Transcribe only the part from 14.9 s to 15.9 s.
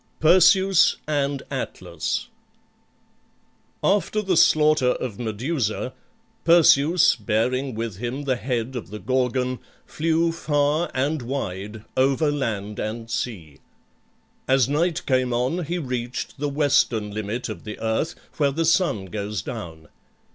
came on, he